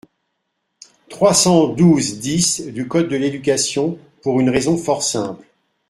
trois 1.09 1.35
cent 1.35 1.67
douze-dix 1.67 2.61
du 2.61 2.87
code 2.87 3.07
de 3.07 3.17
l’éducation, 3.17 3.99
pour 4.23 4.39
une 4.41 4.49
raison 4.49 4.75
fort 4.75 5.03
simple. 5.03 5.45